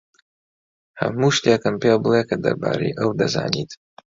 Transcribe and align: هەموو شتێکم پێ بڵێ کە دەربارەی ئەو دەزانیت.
هەموو 1.01 1.35
شتێکم 1.37 1.75
پێ 1.81 1.91
بڵێ 2.03 2.21
کە 2.29 2.35
دەربارەی 2.43 2.97
ئەو 2.99 3.09
دەزانیت. 3.19 3.71